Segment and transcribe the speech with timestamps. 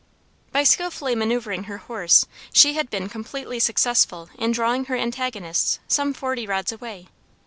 [0.51, 6.11] By skillfully manoeuvring her horse, she had been completely successful in drawing her antagonists some
[6.15, 7.07] forty rods away.